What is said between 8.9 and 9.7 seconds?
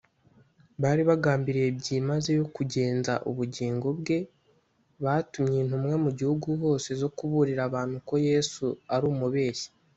ari umubeshyi